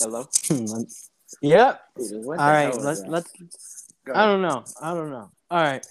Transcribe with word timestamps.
Hello. 0.00 0.26
yep. 1.42 1.82
All 1.98 2.34
right. 2.36 2.74
Let's 2.74 3.02
let's. 3.06 3.30
I 4.14 4.24
don't 4.24 4.40
know. 4.40 4.64
I 4.80 4.94
don't 4.94 5.10
know. 5.10 5.30
All 5.50 5.62
right. 5.62 5.86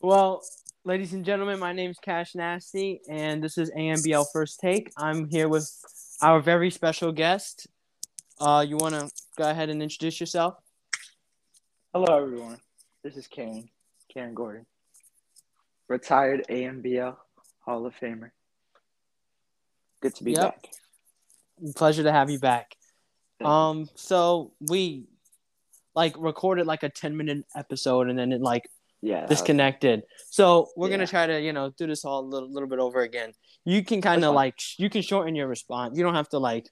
Well, 0.00 0.42
ladies 0.84 1.12
and 1.12 1.24
gentlemen, 1.24 1.60
my 1.60 1.72
name's 1.72 1.98
Cash 1.98 2.34
Nasty, 2.34 3.00
and 3.08 3.42
this 3.42 3.58
is 3.58 3.70
AMBL 3.70 4.26
First 4.32 4.58
Take. 4.60 4.90
I'm 4.96 5.28
here 5.28 5.48
with 5.48 5.70
our 6.20 6.40
very 6.40 6.70
special 6.70 7.12
guest. 7.12 7.68
Uh, 8.40 8.64
you 8.66 8.76
want 8.76 8.94
to 8.96 9.08
go 9.38 9.48
ahead 9.48 9.68
and 9.68 9.80
introduce 9.80 10.18
yourself? 10.18 10.56
Hello, 11.94 12.16
everyone. 12.16 12.58
This 13.04 13.16
is 13.16 13.28
Karen. 13.28 13.68
Karen 14.12 14.34
Gordon, 14.34 14.66
retired 15.88 16.44
AMBL 16.50 17.16
Hall 17.60 17.86
of 17.86 17.94
Famer. 17.94 18.30
Good 20.00 20.14
to 20.16 20.24
be 20.24 20.32
Yep. 20.32 20.40
back. 20.40 20.68
Pleasure 21.76 22.02
to 22.02 22.10
have 22.12 22.28
you 22.28 22.40
back. 22.40 22.76
Um, 23.46 23.88
so 23.94 24.52
we 24.60 25.06
like 25.94 26.14
recorded 26.18 26.66
like 26.66 26.82
a 26.82 26.88
10 26.88 27.16
minute 27.16 27.44
episode 27.54 28.08
and 28.08 28.18
then 28.18 28.32
it 28.32 28.40
like 28.40 28.68
yeah. 29.02 29.26
disconnected. 29.26 30.04
So 30.30 30.68
we're 30.76 30.88
gonna 30.88 31.06
try 31.06 31.26
to, 31.26 31.40
you 31.40 31.52
know, 31.52 31.70
do 31.76 31.86
this 31.86 32.04
all 32.04 32.20
a 32.20 32.26
little, 32.26 32.50
little 32.50 32.68
bit 32.68 32.78
over 32.78 33.00
again. 33.00 33.32
You 33.64 33.84
can 33.84 34.00
kind 34.00 34.24
of 34.24 34.34
like 34.34 34.54
sh- 34.58 34.76
you 34.78 34.88
can 34.88 35.02
shorten 35.02 35.34
your 35.34 35.48
response. 35.48 35.96
You 35.96 36.04
don't 36.04 36.14
have 36.14 36.28
to 36.30 36.38
like 36.38 36.68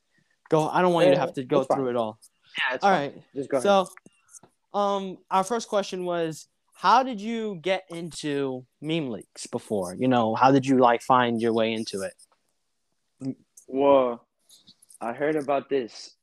go. 0.48 0.68
I 0.68 0.82
don't 0.82 0.92
want 0.92 1.08
you 1.08 1.14
to 1.14 1.20
have 1.20 1.34
to 1.34 1.44
go 1.44 1.58
that's 1.58 1.68
fine. 1.68 1.78
through 1.78 1.90
it 1.90 1.96
all. 1.96 2.18
Yeah, 2.58 2.74
it's 2.74 2.84
All 2.84 2.90
fine. 2.90 3.00
right. 3.00 3.22
Just 3.34 3.50
go 3.50 3.58
ahead. 3.58 3.62
So, 3.62 4.78
um, 4.78 5.18
our 5.30 5.44
first 5.44 5.68
question 5.68 6.04
was, 6.04 6.48
how 6.74 7.02
did 7.02 7.20
you 7.20 7.58
get 7.62 7.84
into 7.90 8.64
meme 8.80 9.10
leagues 9.10 9.46
before? 9.46 9.94
You 9.94 10.08
know, 10.08 10.34
how 10.34 10.50
did 10.50 10.66
you 10.66 10.78
like 10.78 11.02
find 11.02 11.40
your 11.40 11.52
way 11.52 11.72
into 11.72 12.02
it? 12.02 13.36
Well, 13.66 14.26
I 15.00 15.12
heard 15.12 15.36
about 15.36 15.68
this 15.68 16.16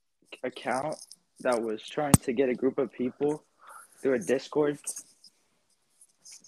account 0.44 0.96
that 1.42 1.62
was 1.62 1.82
trying 1.88 2.14
to 2.14 2.34
get 2.34 2.50
a 2.50 2.54
group 2.54 2.78
of 2.78 2.92
people 2.92 3.44
through 4.02 4.16
a 4.16 4.20
Discord 4.20 4.80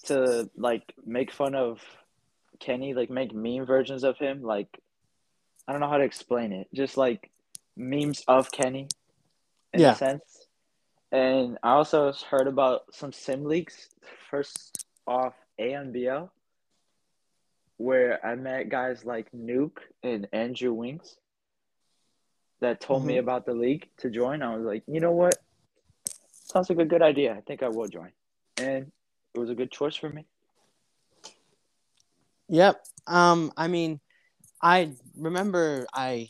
to 0.04 0.50
like 0.56 0.94
make 1.04 1.32
fun 1.32 1.54
of 1.54 1.80
Kenny, 2.58 2.94
like 2.94 3.10
make 3.10 3.34
meme 3.34 3.66
versions 3.66 4.04
of 4.04 4.18
him. 4.18 4.42
Like, 4.42 4.68
I 5.66 5.72
don't 5.72 5.80
know 5.80 5.88
how 5.88 5.98
to 5.98 6.04
explain 6.04 6.52
it. 6.52 6.68
Just 6.74 6.96
like 6.96 7.30
memes 7.76 8.22
of 8.28 8.50
Kenny, 8.50 8.88
in 9.72 9.80
Yeah. 9.80 9.92
a 9.92 9.96
sense. 9.96 10.46
And 11.12 11.58
I 11.62 11.70
also 11.70 12.12
heard 12.12 12.46
about 12.46 12.94
some 12.94 13.12
sim 13.12 13.44
leagues. 13.44 13.88
First 14.30 14.86
off, 15.06 15.34
AMBL, 15.58 16.30
where 17.78 18.24
I 18.24 18.34
met 18.36 18.68
guys 18.68 19.04
like 19.04 19.30
Nuke 19.32 19.78
and 20.02 20.28
Andrew 20.32 20.72
Winks 20.72 21.16
that 22.60 22.80
told 22.80 23.04
me 23.04 23.14
Mhm. 23.14 23.20
about 23.20 23.46
the 23.46 23.54
league 23.54 23.88
to 23.98 24.10
join. 24.10 24.42
I 24.42 24.54
was 24.54 24.64
like, 24.64 24.82
you 24.86 25.00
know 25.00 25.12
what? 25.12 25.38
Sounds 26.30 26.68
like 26.68 26.78
a 26.78 26.84
good 26.84 27.02
idea. 27.02 27.34
I 27.34 27.40
think 27.42 27.62
I 27.62 27.68
will 27.68 27.88
join. 27.88 28.12
And 28.58 28.92
it 29.34 29.38
was 29.38 29.50
a 29.50 29.54
good 29.54 29.70
choice 29.70 29.96
for 29.96 30.08
me. 30.10 30.26
Yep. 32.48 32.84
Um, 33.06 33.52
I 33.56 33.68
mean, 33.68 34.00
I 34.60 34.92
remember 35.16 35.86
I 35.94 36.28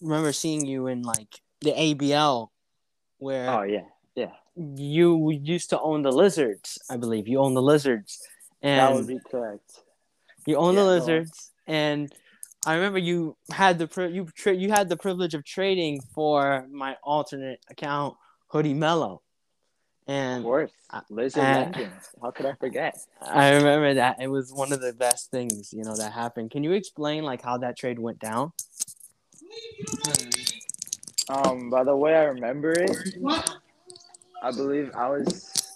remember 0.00 0.32
seeing 0.32 0.66
you 0.66 0.86
in 0.86 1.02
like 1.02 1.40
the 1.60 1.72
ABL 1.72 2.50
where 3.18 3.48
Oh 3.50 3.62
yeah. 3.62 3.84
Yeah. 4.14 4.32
You 4.56 5.30
used 5.30 5.70
to 5.70 5.80
own 5.80 6.02
the 6.02 6.10
lizards. 6.12 6.78
I 6.90 6.96
believe 6.96 7.28
you 7.28 7.38
own 7.38 7.54
the 7.54 7.62
lizards, 7.62 8.26
that 8.62 8.92
would 8.92 9.06
be 9.06 9.20
correct. 9.30 9.82
you 10.46 10.56
own 10.56 10.74
yeah, 10.74 10.80
the 10.80 10.86
lizards. 10.86 11.52
And 11.66 12.12
I 12.66 12.74
remember 12.74 12.98
you 12.98 13.36
had 13.50 13.78
the 13.78 13.86
pri- 13.86 14.08
you 14.08 14.26
tra- 14.34 14.54
you 14.54 14.70
had 14.70 14.88
the 14.88 14.96
privilege 14.96 15.34
of 15.34 15.44
trading 15.44 16.00
for 16.14 16.66
my 16.70 16.96
alternate 17.02 17.60
account, 17.70 18.16
Hoodie 18.48 18.74
Mellow, 18.74 19.22
And 20.06 20.38
Of 20.38 20.44
course. 20.44 20.72
Lizard 21.08 21.42
Legends. 21.42 22.10
How 22.20 22.32
could 22.32 22.46
I 22.46 22.54
forget? 22.54 22.98
I 23.22 23.54
remember 23.54 23.94
that 23.94 24.16
it 24.20 24.28
was 24.28 24.52
one 24.52 24.72
of 24.72 24.80
the 24.80 24.92
best 24.92 25.30
things 25.30 25.72
you 25.72 25.84
know 25.84 25.96
that 25.96 26.12
happened. 26.12 26.50
Can 26.50 26.62
you 26.64 26.72
explain 26.72 27.24
like 27.24 27.42
how 27.42 27.58
that 27.58 27.78
trade 27.78 27.98
went 27.98 28.18
down? 28.18 28.52
Um, 31.28 31.70
by 31.70 31.84
the 31.84 31.96
way 31.96 32.14
I 32.14 32.24
remember 32.24 32.72
it, 32.72 32.90
I 34.42 34.50
believe 34.50 34.90
I 34.94 35.08
was 35.08 35.72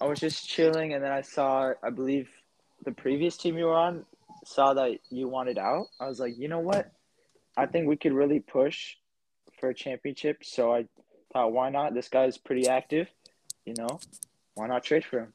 I 0.00 0.04
was 0.06 0.20
just 0.20 0.46
chilling 0.46 0.94
and 0.94 1.02
then 1.02 1.12
I 1.12 1.22
saw 1.22 1.72
I 1.82 1.90
believe 1.90 2.28
the 2.84 2.92
previous 2.92 3.36
team 3.36 3.56
you 3.56 3.66
were 3.66 3.76
on 3.76 4.04
saw 4.48 4.74
that 4.74 4.98
you 5.10 5.28
wanted 5.28 5.58
out. 5.58 5.86
I 6.00 6.06
was 6.08 6.18
like, 6.18 6.34
you 6.38 6.48
know 6.48 6.60
what? 6.60 6.90
I 7.56 7.66
think 7.66 7.86
we 7.88 7.96
could 7.96 8.12
really 8.12 8.40
push 8.40 8.94
for 9.60 9.68
a 9.70 9.74
championship. 9.74 10.38
So 10.42 10.72
I 10.72 10.86
thought 11.32 11.52
why 11.52 11.70
not? 11.70 11.94
This 11.94 12.08
guy's 12.08 12.38
pretty 12.38 12.68
active, 12.68 13.08
you 13.64 13.74
know. 13.76 14.00
Why 14.54 14.66
not 14.66 14.84
trade 14.84 15.04
for 15.04 15.20
him? 15.20 15.32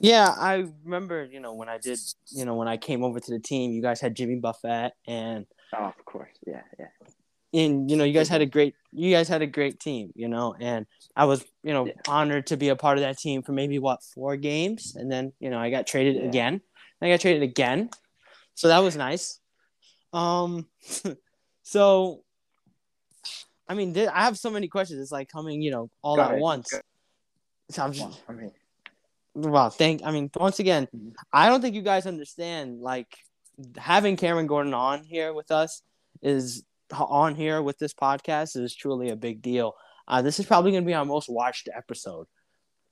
Yeah, 0.00 0.28
I 0.36 0.64
remember, 0.84 1.24
you 1.24 1.40
know, 1.40 1.54
when 1.54 1.68
I 1.68 1.78
did, 1.78 1.98
you 2.30 2.44
know, 2.44 2.56
when 2.56 2.68
I 2.68 2.76
came 2.76 3.04
over 3.04 3.20
to 3.20 3.30
the 3.30 3.38
team, 3.38 3.72
you 3.72 3.80
guys 3.82 4.00
had 4.00 4.14
Jimmy 4.16 4.36
Buffett 4.36 4.92
and 5.06 5.46
Oh, 5.76 5.84
of 5.84 6.04
course. 6.04 6.30
Yeah, 6.46 6.62
yeah. 6.78 6.86
and 7.52 7.90
you 7.90 7.96
know, 7.96 8.04
you 8.04 8.12
guys 8.12 8.28
had 8.28 8.42
a 8.42 8.46
great 8.46 8.74
you 8.92 9.10
guys 9.12 9.28
had 9.28 9.42
a 9.42 9.46
great 9.46 9.80
team, 9.80 10.12
you 10.14 10.28
know, 10.28 10.54
and 10.60 10.86
I 11.16 11.24
was, 11.24 11.44
you 11.62 11.72
know, 11.72 11.86
Yeah. 11.86 11.92
honored 12.06 12.46
to 12.48 12.56
be 12.56 12.68
a 12.68 12.76
part 12.76 12.98
of 12.98 13.02
that 13.02 13.18
team 13.18 13.42
for 13.42 13.52
maybe 13.52 13.78
what, 13.78 14.02
four 14.02 14.36
games 14.36 14.94
and 14.96 15.10
then, 15.10 15.32
you 15.40 15.50
know, 15.50 15.58
I 15.58 15.70
got 15.70 15.86
traded 15.86 16.16
Yeah. 16.16 16.28
again. 16.28 16.60
I 17.02 17.08
got 17.10 17.20
traded 17.20 17.42
again. 17.42 17.90
So 18.54 18.68
that 18.68 18.78
was 18.78 18.96
nice. 18.96 19.40
Um 20.12 20.68
so 21.62 22.22
I 23.68 23.74
mean, 23.74 23.94
th- 23.94 24.10
I 24.12 24.24
have 24.24 24.38
so 24.38 24.50
many 24.50 24.68
questions. 24.68 25.00
It's 25.00 25.10
like 25.12 25.28
coming, 25.30 25.62
you 25.62 25.70
know, 25.70 25.90
all 26.02 26.16
Go 26.16 26.22
at 26.22 26.30
ahead. 26.32 26.40
once. 26.40 26.72
So 27.70 27.82
I'm 27.82 27.92
just, 27.92 28.22
I'm 28.28 28.38
here. 28.38 28.50
Wow, 29.34 29.70
thank. 29.70 30.02
I 30.04 30.10
mean, 30.10 30.30
once 30.36 30.58
again, 30.58 30.86
Mhm. 30.94 31.12
I 31.32 31.48
don't 31.48 31.60
think 31.62 31.74
you 31.74 31.82
guys 31.82 32.06
understand. 32.06 32.80
Like 32.80 33.08
having 33.76 34.16
Cameron 34.16 34.46
Gordon 34.46 34.74
on 34.74 35.02
here 35.04 35.32
with 35.32 35.50
us 35.50 35.82
is 36.22 36.62
on 36.92 37.34
here 37.34 37.62
with 37.62 37.78
this 37.78 37.94
podcast 37.94 38.56
is 38.56 38.74
truly 38.74 39.08
a 39.10 39.16
big 39.16 39.40
deal. 39.42 39.74
Uh, 40.06 40.20
this 40.22 40.38
is 40.38 40.44
probably 40.46 40.70
going 40.70 40.84
to 40.84 40.86
be 40.86 40.92
our 40.94 41.04
most 41.06 41.28
watched 41.30 41.68
episode. 41.74 42.26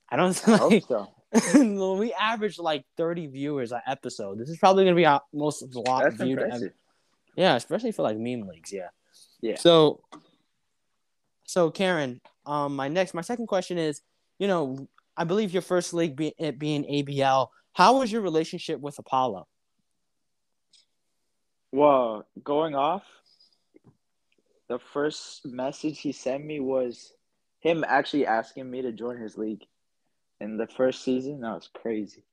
I 0.08 0.16
don't 0.16 0.36
I 0.48 0.56
hope 0.56 0.82
so. 0.88 1.08
we 1.54 2.12
average 2.12 2.58
like 2.58 2.84
thirty 2.96 3.26
viewers 3.26 3.72
a 3.72 3.82
episode. 3.86 4.38
This 4.38 4.48
is 4.48 4.58
probably 4.58 4.84
going 4.84 4.94
to 4.94 5.00
be 5.00 5.06
our 5.06 5.22
most 5.32 5.62
lot 5.74 6.04
That's 6.04 6.16
viewed. 6.16 6.38
impressive. 6.38 6.72
Yeah, 7.36 7.56
especially 7.56 7.92
for 7.92 8.02
like 8.02 8.18
meme 8.18 8.42
leagues. 8.42 8.72
Yeah. 8.72 8.88
Yeah. 9.40 9.56
So, 9.56 10.00
so 11.44 11.70
Karen, 11.70 12.20
um, 12.44 12.76
my 12.76 12.88
next, 12.88 13.14
my 13.14 13.22
second 13.22 13.46
question 13.46 13.78
is, 13.78 14.02
you 14.38 14.46
know, 14.46 14.88
I 15.16 15.24
believe 15.24 15.52
your 15.52 15.62
first 15.62 15.94
league 15.94 16.16
be, 16.16 16.34
it 16.38 16.58
being 16.58 16.84
ABL. 16.84 17.48
How 17.72 17.98
was 17.98 18.12
your 18.12 18.20
relationship 18.20 18.80
with 18.80 18.98
Apollo? 18.98 19.46
Well, 21.70 22.26
going 22.42 22.74
off, 22.74 23.04
the 24.68 24.78
first 24.78 25.46
message 25.46 26.00
he 26.00 26.12
sent 26.12 26.44
me 26.44 26.60
was 26.60 27.12
him 27.60 27.84
actually 27.86 28.26
asking 28.26 28.70
me 28.70 28.82
to 28.82 28.92
join 28.92 29.16
his 29.16 29.38
league 29.38 29.64
in 30.42 30.56
the 30.56 30.66
first 30.66 31.04
season. 31.04 31.40
That 31.40 31.54
was 31.54 31.70
crazy. 31.72 32.24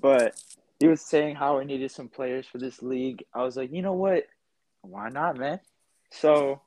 But 0.00 0.34
he 0.78 0.88
was 0.88 1.00
saying 1.00 1.36
how 1.36 1.58
I 1.58 1.64
needed 1.64 1.90
some 1.90 2.08
players 2.08 2.46
for 2.46 2.58
this 2.58 2.82
league. 2.82 3.24
I 3.34 3.42
was 3.42 3.56
like, 3.56 3.72
you 3.72 3.82
know 3.82 3.94
what? 3.94 4.24
Why 4.82 5.08
not, 5.08 5.36
man? 5.36 5.60
So 6.10 6.62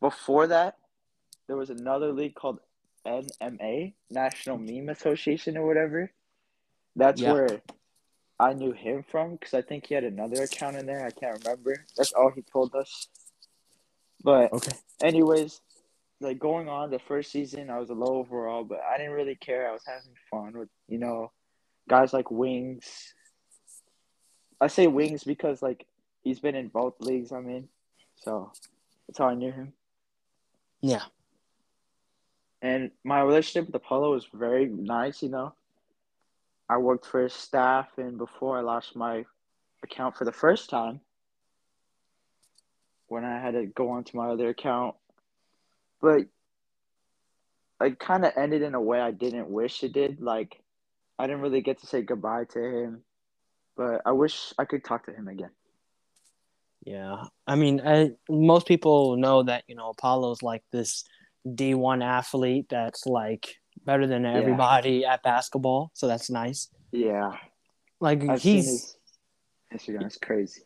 before 0.00 0.46
that, 0.48 0.76
there 1.46 1.56
was 1.56 1.70
another 1.70 2.12
league 2.12 2.34
called 2.34 2.60
NMA, 3.06 3.94
National 4.10 4.58
Meme 4.58 4.88
Association 4.88 5.56
or 5.56 5.66
whatever. 5.66 6.10
That's 6.96 7.20
Yeah. 7.20 7.32
where 7.32 7.62
I 8.38 8.52
knew 8.52 8.72
him 8.72 9.04
from 9.08 9.32
because 9.32 9.54
I 9.54 9.62
think 9.62 9.86
he 9.86 9.94
had 9.94 10.04
another 10.04 10.42
account 10.42 10.76
in 10.76 10.86
there. 10.86 11.06
I 11.06 11.10
can't 11.10 11.42
remember. 11.44 11.84
That's 11.96 12.12
all 12.12 12.30
he 12.34 12.42
told 12.42 12.74
us. 12.74 13.08
But 14.22 14.52
Okay. 14.52 14.72
anyways, 15.00 15.60
like 16.20 16.38
going 16.38 16.68
on 16.68 16.90
the 16.90 16.98
first 16.98 17.30
season, 17.30 17.70
I 17.70 17.78
was 17.78 17.90
a 17.90 17.94
low 17.94 18.16
overall, 18.18 18.64
but 18.64 18.80
I 18.80 18.96
didn't 18.96 19.12
really 19.12 19.34
care. 19.34 19.68
I 19.68 19.72
was 19.72 19.84
having 19.86 20.14
fun 20.30 20.58
with 20.58 20.68
you 20.88 20.98
know 20.98 21.32
guys 21.88 22.12
like 22.12 22.30
Wings. 22.30 23.14
I 24.60 24.68
say 24.68 24.86
Wings 24.86 25.24
because 25.24 25.62
like 25.62 25.86
he's 26.22 26.40
been 26.40 26.54
in 26.54 26.68
both 26.68 26.94
leagues 27.00 27.32
I'm 27.32 27.48
in, 27.48 27.68
so 28.16 28.52
that's 29.06 29.18
how 29.18 29.28
I 29.28 29.34
knew 29.34 29.52
him. 29.52 29.72
Yeah. 30.80 31.02
And 32.62 32.90
my 33.04 33.20
relationship 33.20 33.66
with 33.66 33.74
Apollo 33.74 34.12
was 34.12 34.26
very 34.32 34.66
nice. 34.66 35.22
You 35.22 35.28
know, 35.28 35.54
I 36.68 36.78
worked 36.78 37.06
for 37.06 37.22
his 37.22 37.34
staff, 37.34 37.88
and 37.98 38.16
before 38.16 38.58
I 38.58 38.62
lost 38.62 38.96
my 38.96 39.24
account 39.82 40.16
for 40.16 40.24
the 40.24 40.32
first 40.32 40.70
time, 40.70 41.00
when 43.08 43.24
I 43.24 43.38
had 43.38 43.52
to 43.52 43.66
go 43.66 43.90
onto 43.90 44.16
my 44.16 44.28
other 44.28 44.48
account, 44.48 44.96
but 46.00 46.22
I 47.80 47.90
kind 47.90 48.24
of 48.24 48.32
ended 48.36 48.62
in 48.62 48.74
a 48.74 48.80
way 48.80 49.00
I 49.00 49.10
didn't 49.10 49.48
wish 49.50 49.82
it 49.82 49.92
did. 49.92 50.20
Like, 50.20 50.60
I 51.18 51.26
didn't 51.26 51.42
really 51.42 51.60
get 51.60 51.80
to 51.80 51.86
say 51.86 52.02
goodbye 52.02 52.44
to 52.52 52.58
him, 52.58 53.02
but 53.76 54.02
I 54.06 54.12
wish 54.12 54.52
I 54.58 54.64
could 54.64 54.84
talk 54.84 55.06
to 55.06 55.12
him 55.12 55.28
again. 55.28 55.50
Yeah, 56.84 57.24
I 57.46 57.56
mean, 57.56 57.80
I, 57.84 58.12
most 58.30 58.68
people 58.68 59.16
know 59.16 59.42
that 59.42 59.64
you 59.66 59.74
know 59.74 59.90
Apollo's 59.90 60.40
like 60.42 60.62
this 60.70 61.04
D 61.54 61.74
one 61.74 62.00
athlete 62.00 62.66
that's 62.70 63.06
like 63.06 63.56
better 63.84 64.06
than 64.06 64.24
everybody 64.24 65.04
at 65.04 65.22
basketball, 65.22 65.90
so 65.94 66.06
that's 66.06 66.30
nice. 66.30 66.68
Yeah, 66.92 67.32
Like 68.00 68.22
I've 68.28 68.40
he's 68.40 68.96
Instagram. 69.74 70.06
It's 70.06 70.16
crazy. 70.16 70.62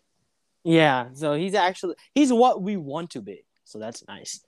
yeah, 0.63 1.07
so 1.15 1.35
he's 1.35 1.55
actually 1.55 1.95
he's 2.15 2.33
what 2.33 2.63
we 2.63 2.77
want 2.77 3.11
to 3.11 3.23
be, 3.23 3.45
so 3.71 3.79
that's 3.79 4.07
nice. 4.09 4.41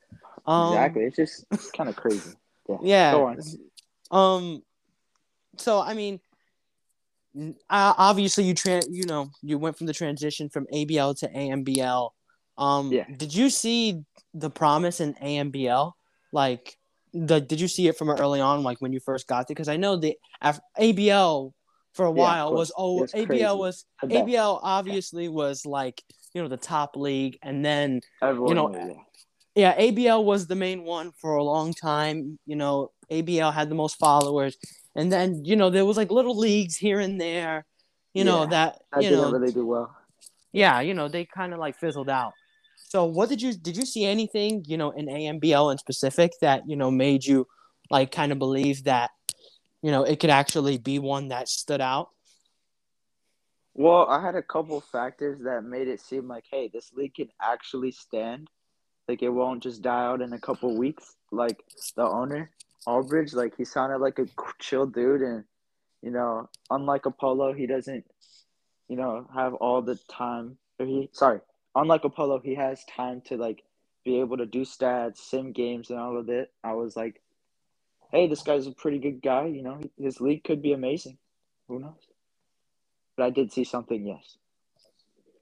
Um, 0.46 0.72
exactly. 0.72 1.04
It's 1.04 1.16
just 1.16 1.44
it's 1.52 1.70
kind 1.70 1.88
of 1.88 1.96
crazy. 1.96 2.32
Yeah. 2.68 2.78
Yeah. 2.82 3.34
Um. 4.10 4.62
So 5.58 5.80
I 5.80 5.94
mean, 5.94 6.20
obviously 7.70 8.44
you 8.44 8.54
tran 8.54 8.82
you 8.90 9.06
know 9.06 9.30
you 9.42 9.58
went 9.58 9.78
from 9.78 9.86
the 9.86 9.92
transition 9.92 10.48
from 10.48 10.66
ABL 10.66 11.18
to 11.20 11.28
AMBL. 11.28 12.10
Um. 12.58 12.92
Yeah. 12.92 13.04
Did 13.16 13.34
you 13.34 13.48
see 13.48 14.02
the 14.34 14.50
promise 14.50 15.00
in 15.00 15.14
AMBL? 15.14 15.92
Like, 16.32 16.76
the 17.12 17.40
did 17.40 17.60
you 17.60 17.68
see 17.68 17.86
it 17.88 17.96
from 17.96 18.10
early 18.10 18.40
on, 18.40 18.62
like 18.62 18.78
when 18.80 18.92
you 18.92 19.00
first 19.00 19.28
got 19.28 19.46
there? 19.46 19.54
Because 19.54 19.68
I 19.68 19.76
know 19.76 19.96
the 19.96 20.16
ABL 20.78 21.52
for 21.92 22.06
a 22.06 22.10
while 22.10 22.48
course. 22.48 22.72
was 22.72 22.72
oh 22.76 23.06
ABL 23.14 23.58
was 23.58 23.84
ABL 24.02 24.60
obviously 24.62 25.28
was 25.28 25.66
like 25.66 26.02
you 26.34 26.42
know 26.42 26.48
the 26.48 26.56
top 26.56 26.96
league, 26.96 27.38
and 27.42 27.64
then 27.64 28.00
Everyone 28.22 28.54
know, 28.56 28.66
knew, 28.68 28.96
yeah. 29.54 29.74
yeah, 29.76 29.90
ABL 29.90 30.24
was 30.24 30.46
the 30.46 30.54
main 30.54 30.84
one 30.84 31.12
for 31.20 31.36
a 31.36 31.44
long 31.44 31.74
time. 31.74 32.38
You 32.46 32.56
know, 32.56 32.90
ABL 33.10 33.52
had 33.52 33.68
the 33.68 33.74
most 33.74 33.98
followers, 33.98 34.56
and 34.94 35.12
then 35.12 35.44
you 35.44 35.56
know 35.56 35.70
there 35.70 35.84
was 35.84 35.96
like 35.96 36.10
little 36.10 36.36
leagues 36.36 36.76
here 36.76 37.00
and 37.00 37.20
there. 37.20 37.64
You 38.14 38.24
know 38.24 38.46
that 38.46 38.78
I 38.92 39.00
you 39.00 39.08
didn't 39.10 39.24
know, 39.24 39.30
really 39.38 39.52
do 39.52 39.66
well. 39.66 39.94
yeah, 40.52 40.80
you 40.80 40.94
know 40.94 41.08
they 41.08 41.24
kind 41.24 41.52
of 41.52 41.58
like 41.58 41.76
fizzled 41.78 42.08
out. 42.10 42.32
So 42.88 43.06
what 43.06 43.30
did 43.30 43.40
you 43.40 43.54
did 43.54 43.76
you 43.76 43.86
see 43.86 44.04
anything 44.04 44.64
you 44.66 44.76
know 44.76 44.90
in 44.90 45.06
AMBL 45.06 45.72
in 45.72 45.78
specific 45.78 46.32
that 46.42 46.62
you 46.68 46.76
know 46.76 46.90
made 46.90 47.24
you 47.24 47.46
like 47.90 48.12
kind 48.12 48.32
of 48.32 48.38
believe 48.38 48.84
that 48.84 49.10
you 49.82 49.90
know 49.90 50.02
it 50.02 50.20
could 50.20 50.30
actually 50.30 50.76
be 50.78 50.98
one 50.98 51.28
that 51.28 51.48
stood 51.48 51.80
out? 51.80 52.08
Well, 53.74 54.06
I 54.08 54.20
had 54.20 54.34
a 54.34 54.42
couple 54.42 54.80
factors 54.80 55.40
that 55.44 55.64
made 55.64 55.88
it 55.88 56.00
seem 56.00 56.28
like, 56.28 56.44
hey, 56.50 56.68
this 56.72 56.92
league 56.92 57.14
can 57.14 57.30
actually 57.40 57.92
stand. 57.92 58.48
Like 59.08 59.22
it 59.22 59.30
won't 59.30 59.62
just 59.62 59.82
die 59.82 60.06
out 60.06 60.20
in 60.20 60.32
a 60.32 60.38
couple 60.38 60.76
weeks. 60.76 61.16
Like 61.30 61.64
the 61.96 62.02
owner, 62.02 62.50
Albridge, 62.86 63.32
like 63.32 63.56
he 63.56 63.64
sounded 63.64 63.98
like 63.98 64.18
a 64.18 64.26
chill 64.58 64.86
dude, 64.86 65.22
and 65.22 65.44
you 66.02 66.10
know, 66.10 66.48
unlike 66.70 67.06
Apollo, 67.06 67.54
he 67.54 67.66
doesn't, 67.66 68.04
you 68.88 68.96
know, 68.96 69.26
have 69.34 69.54
all 69.54 69.80
the 69.82 69.98
time. 70.08 70.58
Or 70.78 70.86
he, 70.86 71.08
sorry, 71.12 71.40
unlike 71.74 72.04
Apollo, 72.04 72.40
he 72.44 72.54
has 72.54 72.84
time 72.84 73.22
to 73.22 73.36
like 73.36 73.64
be 74.04 74.20
able 74.20 74.36
to 74.36 74.46
do 74.46 74.62
stats, 74.62 75.18
sim 75.18 75.52
games, 75.52 75.90
and 75.90 75.98
all 75.98 76.18
of 76.18 76.28
it. 76.28 76.52
I 76.62 76.74
was 76.74 76.94
like, 76.94 77.22
hey, 78.10 78.28
this 78.28 78.42
guy's 78.42 78.66
a 78.66 78.72
pretty 78.72 78.98
good 78.98 79.22
guy. 79.22 79.46
You 79.46 79.62
know, 79.62 79.80
his 79.98 80.20
league 80.20 80.44
could 80.44 80.60
be 80.62 80.72
amazing. 80.72 81.18
Who 81.68 81.80
knows? 81.80 82.11
But 83.22 83.26
I 83.26 83.30
did 83.30 83.52
see 83.52 83.62
something, 83.62 84.04
yes. 84.04 84.36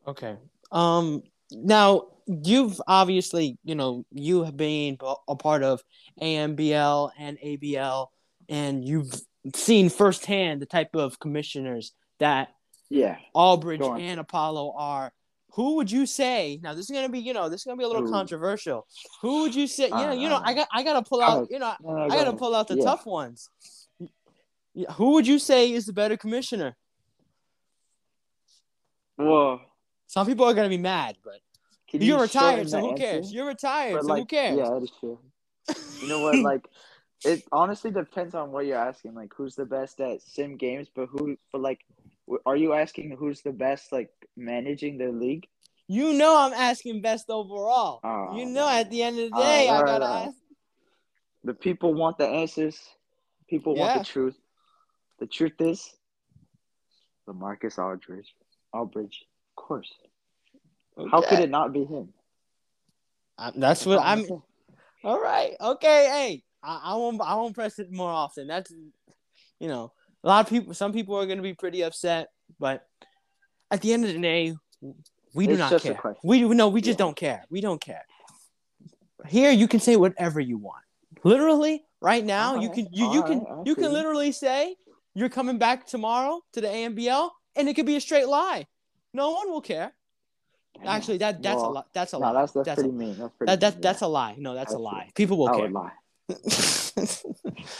Okay. 0.07 0.37
Um. 0.71 1.23
Now 1.51 2.09
you've 2.27 2.79
obviously, 2.87 3.57
you 3.65 3.75
know, 3.75 4.05
you 4.13 4.45
have 4.45 4.55
been 4.55 4.99
a 5.27 5.35
part 5.35 5.63
of 5.63 5.81
AMBL 6.21 7.11
and 7.19 7.39
ABL, 7.39 8.09
and 8.51 8.85
you've 8.85 9.11
seen 9.55 9.89
firsthand 9.89 10.61
the 10.61 10.67
type 10.67 10.95
of 10.95 11.19
commissioners 11.19 11.93
that 12.19 12.51
Yeah. 12.91 13.17
Albridge 13.35 13.81
and 13.99 14.21
Apollo 14.21 14.75
are. 14.77 15.11
Who 15.53 15.77
would 15.77 15.91
you 15.91 16.05
say? 16.05 16.61
Now 16.63 16.75
this 16.75 16.91
is 16.91 16.95
gonna 16.95 17.09
be, 17.09 17.21
you 17.21 17.33
know, 17.33 17.49
this 17.49 17.63
is 17.63 17.65
gonna 17.65 17.79
be 17.79 17.85
a 17.85 17.89
little 17.89 18.03
Who? 18.05 18.11
controversial. 18.11 18.87
Who 19.23 19.41
would 19.41 19.55
you 19.55 19.67
say? 19.67 19.85
You 19.85 19.95
know, 19.95 20.11
Uh, 20.11 20.13
you 20.13 20.29
know, 20.29 20.41
I 20.45 20.53
uh, 20.53 20.55
got, 20.55 20.69
I 20.71 20.83
gotta 20.83 21.03
pull 21.03 21.23
out, 21.23 21.49
you 21.51 21.59
know, 21.59 21.73
No, 21.83 21.97
no, 21.97 22.03
I 22.05 22.09
gotta 22.09 22.37
pull 22.37 22.55
out 22.55 22.69
the 22.69 22.77
Yeah. 22.77 22.85
tough 22.85 23.07
ones. 23.07 23.49
Yeah, 24.75 24.93
Who 24.93 25.13
would 25.13 25.27
you 25.27 25.39
say 25.39 25.73
is 25.73 25.87
the 25.87 25.95
better 25.95 26.19
commissioner? 26.19 26.77
Well, 29.21 29.61
Some 30.07 30.27
people 30.27 30.47
are 30.47 30.55
gonna 30.55 30.69
be 30.69 30.79
mad, 30.79 31.17
but 31.23 31.41
you're 31.93 32.03
you 32.03 32.21
retired, 32.21 32.71
so 32.71 32.81
who 32.81 32.95
cares? 32.95 33.33
You're 33.33 33.47
retired, 33.47 33.95
But, 33.95 34.03
so 34.03 34.09
like, 34.09 34.21
who 34.21 34.27
cares? 34.27 34.59
Yeah, 34.59 34.71
that 34.71 34.83
is 34.83 34.93
true. 34.99 35.19
You 36.01 36.09
know 36.09 36.21
what? 36.21 36.39
Like, 36.43 36.69
it 37.25 37.45
honestly 37.53 37.91
depends 37.91 38.35
on 38.35 38.51
what 38.51 38.65
you're 38.65 38.79
asking. 38.79 39.15
Like, 39.15 39.35
who's 39.35 39.55
the 39.55 39.67
best 39.67 40.01
at 40.01 40.23
sim 40.23 40.57
games? 40.57 40.89
But 40.95 41.09
who? 41.11 41.37
But 41.53 41.61
like, 41.61 41.81
are 42.47 42.57
you 42.57 42.73
asking 42.73 43.17
who's 43.19 43.43
the 43.43 43.53
best 43.53 43.93
like 43.93 44.11
managing 44.37 44.97
the 44.97 45.09
league? 45.09 45.47
You 45.87 46.15
know 46.15 46.39
I'm 46.39 46.53
asking 46.53 47.03
best 47.03 47.29
overall. 47.29 48.01
Oh, 48.03 48.39
you 48.39 48.47
know 48.47 48.69
at 48.69 48.91
the 48.91 49.03
end 49.03 49.19
of 49.19 49.31
the 49.31 49.37
ah, 49.37 49.41
day 49.41 49.69
right, 49.69 49.83
I 49.83 49.87
gotta 49.87 50.07
ask. 50.07 50.37
The 51.45 51.55
people 51.55 51.93
want 51.93 52.17
the 52.17 52.27
answers. 52.27 52.79
People 53.49 53.75
want 53.75 53.99
the 53.99 54.05
truth. 54.05 54.39
The 55.19 55.27
truth 55.27 55.61
is, 55.61 55.93
the 57.27 57.33
Marcus 57.33 57.79
Aldridge. 57.79 58.35
Aldridge, 58.73 59.25
of 59.51 59.65
course. 59.65 59.93
How 61.11 61.23
could 61.23 61.41
it 61.41 61.51
not 61.51 61.73
be 61.73 61.85
him? 61.85 62.13
Uh, 63.39 63.53
That's 63.57 63.87
what 63.87 64.01
I'm 64.01 64.23
saying. 64.25 64.43
All 65.03 65.21
right. 65.21 65.55
Okay. 65.61 66.09
Hey, 66.11 66.43
I, 66.63 66.81
I 66.85 66.95
won't. 66.97 67.21
I 67.23 67.35
won't 67.37 67.55
press 67.55 67.79
it 67.79 67.91
more 67.91 68.11
often. 68.11 68.47
That's, 68.47 68.71
you 69.59 69.69
know, 69.69 69.93
a 70.23 70.29
lot 70.29 70.45
of 70.45 70.51
people. 70.51 70.75
Some 70.75 70.93
people 70.93 71.17
are 71.17 71.27
gonna 71.27 71.43
be 71.43 71.55
pretty 71.55 71.83
upset, 71.83 72.29
but 72.59 72.87
at 73.71 73.81
the 73.81 73.93
end 73.95 74.05
of 74.05 74.13
the 74.13 74.21
day, 74.21 74.55
we 75.33 75.47
do 75.47 75.55
It's 75.55 75.59
not 75.59 75.83
care. 75.83 76.17
We 76.23 76.43
no, 76.43 76.69
we 76.69 76.81
just 76.81 76.99
Yeah. 76.99 77.05
don't 77.05 77.17
care. 77.17 77.45
We 77.51 77.61
don't 77.61 77.81
care. 77.81 78.05
Here, 79.27 79.51
you 79.51 79.69
can 79.69 79.81
say 79.81 79.97
whatever 79.97 80.41
you 80.41 80.59
want. 80.59 80.85
Literally, 81.25 81.85
right 82.01 82.25
now, 82.25 82.57
you 82.57 82.71
can 82.71 82.89
you 82.93 83.11
you 83.11 83.23
can 83.23 83.39
alright, 83.41 83.59
I 83.61 83.63
you 83.65 83.75
can 83.75 83.93
literally 83.93 84.33
say 84.33 84.77
you're 85.15 85.29
coming 85.29 85.59
back 85.59 85.87
tomorrow 85.87 86.43
to 86.53 86.61
the 86.61 86.69
AMBL, 86.69 87.31
and 87.57 87.69
it 87.69 87.75
could 87.75 87.87
be 87.87 87.97
a 87.97 88.01
straight 88.01 88.29
lie. 88.29 88.67
No 89.13 89.31
one 89.33 89.51
will 89.51 89.61
care. 89.61 89.93
Actually, 90.85 91.19
that 91.19 91.43
that's 91.43 91.59
a 91.61 91.63
Well, 91.63 91.73
lie. 91.75 91.83
That's 91.93 92.13
a 92.13 92.19
No, 92.19 92.27
lie. 92.27 92.33
that's 92.41 92.53
that's, 92.53 92.67
That's 92.67 92.81
a- 92.81 92.85
pretty 92.85 92.97
mean. 92.97 93.19
That's 93.19 93.35
pretty. 93.37 93.51
That, 93.51 93.61
that 93.61 93.75
mean, 93.75 93.81
that's 93.83 94.01
yeah. 94.03 94.07
a 94.07 94.09
lie. 94.09 94.35
No, 94.39 94.55
that's 94.55 94.73
a 94.73 94.77
That's 94.77 94.83
lie. 94.83 95.11
People 95.15 95.39
will 95.39 95.49
I 95.49 95.53
care. 95.57 95.63
would 95.63 95.73
lie. 95.73 95.93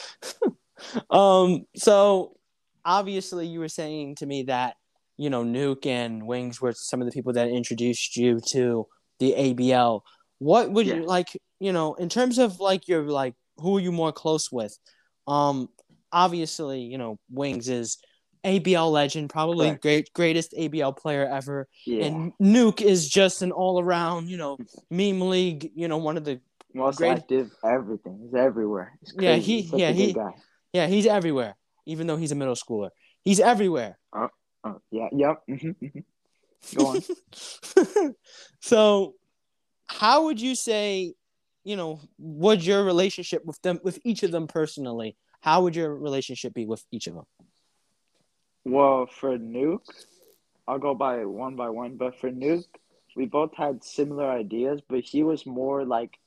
um. 1.11 1.67
So 1.77 2.37
obviously, 2.85 3.47
you 3.47 3.61
were 3.61 3.69
saying 3.69 4.17
to 4.17 4.27
me 4.27 4.45
that 4.45 4.77
you 5.17 5.31
know 5.31 5.45
Nuke 5.45 5.87
and 5.87 6.27
Wings 6.27 6.61
were 6.61 6.73
some 6.73 7.01
of 7.01 7.07
the 7.07 7.13
people 7.13 7.33
that 7.35 7.49
introduced 7.49 8.17
you 8.17 8.41
to 8.53 8.87
the 9.19 9.35
ABL. 9.37 10.01
What 10.39 10.71
would 10.73 10.87
you 10.87 11.05
like? 11.07 11.29
You 11.61 11.73
know, 11.73 11.95
in 11.95 12.09
terms 12.09 12.39
of 12.39 12.59
like 12.61 12.89
your 12.89 13.03
like, 13.05 13.35
who 13.59 13.77
are 13.77 13.81
you 13.81 13.93
more 13.93 14.13
close 14.13 14.51
with? 14.51 14.77
Um. 15.27 15.69
Obviously, 16.13 16.81
you 16.81 16.99
know, 16.99 17.21
Wings 17.31 17.69
is 17.69 17.99
ABL 18.45 18.91
legend, 18.91 19.31
probably 19.31 19.67
Correct. 19.69 19.83
great 19.83 20.13
greatest 20.15 20.53
ABL 20.59 20.97
player 20.97 21.27
ever. 21.27 21.69
Yeah. 21.87 22.07
And 22.07 22.33
Nuke 22.41 22.81
is 22.81 23.09
just 23.09 23.43
an 23.43 23.53
all 23.53 23.81
around, 23.81 24.29
you 24.29 24.37
know, 24.37 24.57
meme 24.91 25.21
league, 25.21 25.71
you 25.75 25.89
know, 25.89 25.99
one 25.99 26.17
of 26.17 26.25
the 26.25 26.41
Most 26.75 26.99
great- 26.99 27.19
active, 27.19 27.51
everything. 27.65 28.19
He's 28.23 28.35
everywhere. 28.35 28.99
He's 29.01 29.15
Yeah, 29.19 29.35
he- 29.37 29.63
He's 29.63 29.73
yeah, 29.73 29.89
a 29.89 29.93
he- 29.93 30.13
guy. 30.13 30.31
Yeah, 30.73 30.87
he's 30.87 31.07
everywhere, 31.07 31.57
even 31.87 32.07
though 32.07 32.17
he's 32.17 32.33
a 32.33 32.37
middle 32.37 32.55
schooler. 32.55 32.91
He's 33.23 33.41
everywhere. 33.41 33.99
Oh, 34.15 34.29
yeah, 34.91 35.09
yep. 35.13 35.43
Go 36.77 36.87
on. 36.95 38.15
so, 38.61 39.15
how 39.89 40.25
would 40.25 40.41
you 40.41 40.55
say, 40.55 41.15
you 41.65 41.77
know, 41.77 42.01
would 42.19 42.65
your 42.65 42.85
relationship 42.85 43.45
with 43.45 43.61
them, 43.63 43.81
with 43.83 43.99
each 44.05 44.23
of 44.23 44.31
them 44.31 44.47
personally, 44.47 45.17
how 45.41 45.63
would 45.63 45.75
your 45.75 45.95
relationship 45.97 46.55
be 46.55 46.67
with 46.67 46.85
each 46.93 47.07
of 47.07 47.15
them? 47.15 47.25
Well, 48.65 49.07
for 49.07 49.39
Nuke, 49.39 49.81
I'll 50.69 50.79
go 50.79 50.95
by 50.95 51.25
one 51.25 51.57
by 51.57 51.71
one. 51.71 51.97
But 51.97 52.19
for 52.19 52.31
Nuke, 52.31 52.65
we 53.17 53.27
both 53.27 53.55
had 53.55 53.83
similar 53.83 54.31
ideas, 54.31 54.81
but 54.89 55.01
he 55.01 55.23
was 55.23 55.47
more 55.47 55.85
like 55.85 56.19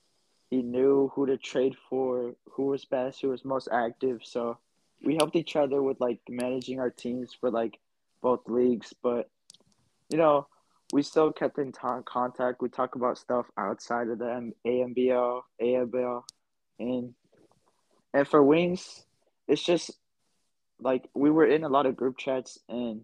he 0.49 0.61
knew 0.61 1.11
who 1.15 1.25
to 1.25 1.37
trade 1.37 1.75
for, 1.89 2.35
who 2.51 2.67
was 2.67 2.85
best, 2.85 3.21
who 3.21 3.29
was 3.29 3.45
most 3.45 3.69
active. 3.71 4.21
So 4.23 4.57
we 5.03 5.15
helped 5.15 5.35
each 5.35 5.55
other 5.55 5.81
with 5.81 5.99
like 5.99 6.19
managing 6.29 6.79
our 6.79 6.89
teams 6.89 7.33
for 7.39 7.49
like 7.49 7.79
both 8.21 8.41
leagues. 8.47 8.93
But 9.01 9.29
you 10.09 10.17
know, 10.17 10.47
we 10.91 11.01
still 11.01 11.31
kept 11.31 11.57
in 11.57 11.71
ta- 11.71 12.01
contact. 12.01 12.61
We 12.61 12.69
talk 12.69 12.95
about 12.95 13.17
stuff 13.17 13.45
outside 13.57 14.09
of 14.09 14.19
the 14.19 14.31
M- 14.31 14.53
AMBL, 14.65 15.41
AMBL, 15.61 16.23
and 16.79 17.13
and 18.13 18.27
for 18.27 18.43
Wings, 18.43 19.05
it's 19.47 19.63
just 19.63 19.91
like 20.83 21.09
we 21.13 21.29
were 21.29 21.45
in 21.45 21.63
a 21.63 21.69
lot 21.69 21.85
of 21.85 21.95
group 21.95 22.17
chats 22.17 22.59
and 22.69 23.01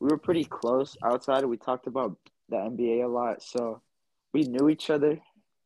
we 0.00 0.08
were 0.08 0.18
pretty 0.18 0.44
close 0.44 0.96
outside. 1.04 1.44
We 1.44 1.56
talked 1.56 1.86
about 1.86 2.16
the 2.48 2.56
NBA 2.56 3.04
a 3.04 3.08
lot, 3.08 3.42
so 3.42 3.82
we 4.32 4.42
knew 4.42 4.68
each 4.68 4.90
other 4.90 5.18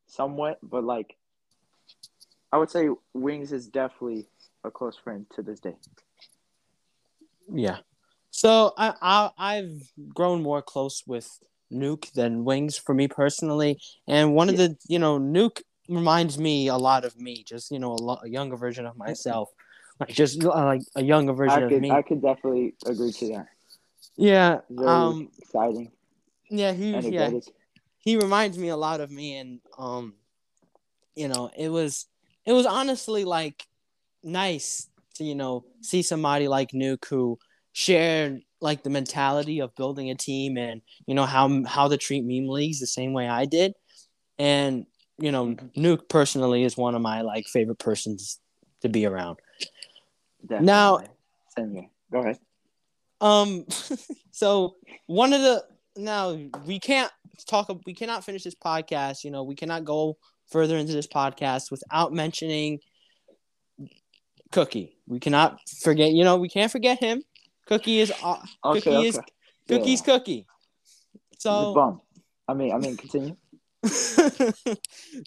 somewhat. 0.06 0.58
But 0.62 0.84
like, 0.84 1.16
I 2.52 2.58
would 2.58 2.70
say 2.70 2.88
Wings 3.14 3.52
is 3.52 3.68
definitely 3.68 4.28
a 4.64 4.70
close 4.70 4.96
friend 4.96 5.26
to 5.34 5.42
this 5.42 5.60
day. 5.60 5.76
Yeah. 7.52 7.78
So 8.30 8.72
I, 8.78 8.94
I 9.02 9.30
I've 9.36 9.92
grown 10.14 10.42
more 10.42 10.62
close 10.62 11.02
with 11.06 11.28
Nuke 11.72 12.12
than 12.12 12.44
Wings 12.44 12.78
for 12.78 12.94
me 12.94 13.08
personally. 13.08 13.80
And 14.06 14.34
one 14.34 14.48
of 14.48 14.56
the, 14.56 14.76
you 14.88 14.98
know, 14.98 15.18
Nuke 15.18 15.62
reminds 15.88 16.38
me 16.38 16.68
a 16.68 16.76
lot 16.76 17.04
of 17.04 17.18
me, 17.20 17.44
just 17.44 17.70
you 17.70 17.78
know, 17.78 17.92
a, 17.92 18.00
lo- 18.00 18.20
a 18.22 18.28
younger 18.28 18.56
version 18.56 18.86
of 18.86 18.96
myself, 18.96 19.50
like 20.00 20.08
just 20.08 20.42
uh, 20.42 20.48
like 20.48 20.82
a 20.96 21.02
younger 21.02 21.32
version 21.34 21.64
I 21.64 21.68
could 21.68 21.72
of 21.74 21.80
me. 21.82 21.90
I 21.90 22.02
could 22.02 22.22
definitely 22.22 22.74
agree 22.86 23.12
to 23.12 23.28
that. 23.28 23.46
yeah, 24.16 24.60
Very 24.70 24.88
um, 24.88 25.28
exciting, 25.38 25.92
yeah, 26.48 26.72
he, 26.72 26.98
yeah, 27.10 27.30
he 27.98 28.16
reminds 28.16 28.58
me 28.58 28.68
a 28.68 28.76
lot 28.76 29.00
of 29.00 29.10
me, 29.10 29.36
and 29.36 29.60
um, 29.78 30.14
you 31.14 31.28
know, 31.28 31.50
it 31.56 31.68
was, 31.68 32.06
it 32.46 32.52
was 32.52 32.66
honestly 32.66 33.24
like 33.24 33.66
nice 34.22 34.88
to 35.14 35.24
you 35.24 35.34
know 35.34 35.64
see 35.82 36.02
somebody 36.02 36.48
like 36.48 36.70
Nuke 36.72 37.06
who 37.08 37.38
shared 37.72 38.40
like 38.60 38.82
the 38.82 38.90
mentality 38.90 39.60
of 39.60 39.74
building 39.74 40.10
a 40.10 40.14
team 40.14 40.58
and 40.58 40.82
you 41.06 41.14
know 41.14 41.24
how 41.24 41.64
how 41.64 41.88
to 41.88 41.96
treat 41.96 42.24
meme 42.24 42.48
leagues 42.48 42.80
the 42.80 42.86
same 42.86 43.12
way 43.12 43.28
I 43.28 43.44
did, 43.44 43.74
and 44.38 44.86
you 45.18 45.30
know 45.30 45.56
Nuke 45.76 46.08
personally 46.08 46.64
is 46.64 46.76
one 46.76 46.94
of 46.94 47.02
my 47.02 47.20
like 47.20 47.46
favorite 47.46 47.78
persons 47.78 48.40
to 48.80 48.88
be 48.88 49.04
around. 49.04 49.38
Definitely. 50.42 50.66
Now- 50.66 51.00
same 51.56 51.72
here. 51.72 51.86
Go 52.12 52.20
ahead. 52.20 52.38
Um, 53.20 53.66
so 54.30 54.76
one 55.06 55.32
of 55.32 55.40
the 55.40 55.64
now 55.96 56.38
we 56.66 56.78
can't 56.78 57.10
talk. 57.46 57.68
We 57.86 57.94
cannot 57.94 58.24
finish 58.24 58.44
this 58.44 58.54
podcast. 58.54 59.24
You 59.24 59.30
know, 59.30 59.42
we 59.42 59.54
cannot 59.54 59.84
go 59.84 60.16
further 60.48 60.76
into 60.76 60.92
this 60.92 61.06
podcast 61.06 61.70
without 61.70 62.12
mentioning 62.12 62.80
Cookie. 64.52 64.96
We 65.06 65.20
cannot 65.20 65.60
forget. 65.82 66.12
You 66.12 66.24
know, 66.24 66.36
we 66.36 66.48
can't 66.48 66.72
forget 66.72 66.98
him. 66.98 67.22
Cookie 67.66 68.00
is 68.00 68.12
uh, 68.22 68.36
Okay, 68.64 68.80
Cookie 68.80 68.96
okay. 68.96 69.06
is 69.08 69.20
Cookie's 69.68 70.02
Cookie. 70.02 70.46
The 71.12 71.36
So, 71.38 71.74
bum. 71.74 72.00
I 72.48 72.54
mean, 72.54 72.72
I 72.72 72.78
mean, 72.78 72.96
continue. 72.96 73.36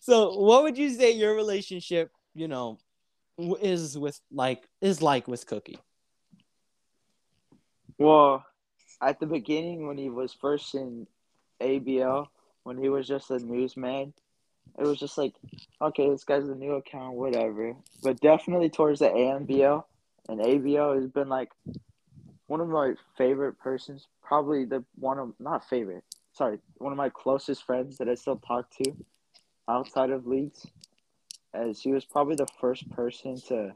so 0.01 0.37
what 0.37 0.63
would 0.63 0.77
you 0.77 0.89
say 0.89 1.11
your 1.11 1.35
relationship, 1.35 2.11
you 2.35 2.47
know, 2.47 2.79
is 3.37 3.97
with 3.97 4.19
like 4.31 4.67
is 4.81 5.01
like 5.01 5.27
with 5.27 5.45
Cookie? 5.45 5.79
Well, 7.97 8.45
at 9.01 9.19
the 9.19 9.25
beginning 9.25 9.87
when 9.87 9.97
he 9.97 10.09
was 10.09 10.33
first 10.33 10.75
in 10.75 11.07
ABL, 11.61 12.27
when 12.63 12.77
he 12.77 12.89
was 12.89 13.07
just 13.07 13.31
a 13.31 13.39
newsman, 13.39 14.13
it 14.79 14.83
was 14.83 14.99
just 14.99 15.17
like, 15.17 15.33
okay, 15.81 16.09
this 16.09 16.23
guy's 16.23 16.47
a 16.47 16.55
new 16.55 16.73
account, 16.73 17.15
whatever. 17.15 17.75
But 18.01 18.19
definitely 18.19 18.69
towards 18.69 18.99
the 18.99 19.09
AMBL 19.09 19.83
and 20.29 20.39
ABL 20.39 20.95
has 20.95 21.07
been 21.07 21.29
like 21.29 21.49
one 22.47 22.61
of 22.61 22.69
my 22.69 22.93
favorite 23.17 23.59
persons, 23.59 24.07
probably 24.21 24.65
the 24.65 24.83
one 24.95 25.19
of 25.19 25.33
not 25.39 25.67
favorite, 25.69 26.03
sorry, 26.33 26.59
one 26.77 26.91
of 26.91 26.97
my 26.97 27.09
closest 27.09 27.63
friends 27.63 27.97
that 27.97 28.09
I 28.09 28.15
still 28.15 28.37
talk 28.37 28.69
to 28.83 28.95
outside 29.67 30.09
of 30.09 30.27
leagues. 30.27 30.65
As 31.53 31.81
he 31.81 31.91
was 31.91 32.05
probably 32.05 32.35
the 32.35 32.47
first 32.59 32.89
person 32.91 33.39
to 33.49 33.75